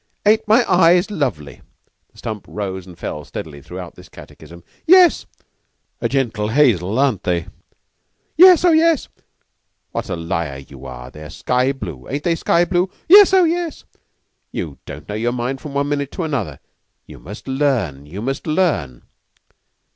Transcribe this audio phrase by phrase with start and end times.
[0.25, 1.61] "Aren't my eyes lovely?"
[2.11, 4.63] The stump rose and fell steadily throughout this catechism.
[4.87, 5.27] "Yes."
[6.01, 7.45] "A gentle hazel, aren't they?"
[8.35, 9.09] "Yes oh, yes!"
[9.91, 11.11] "What a liar you are!
[11.11, 12.07] They're sky blue.
[12.09, 13.83] Ain't they sky blue?" "Yes oh, yes!"
[14.51, 16.57] "You don't know your mind from one minute to another.
[17.05, 19.03] You must learn you must learn."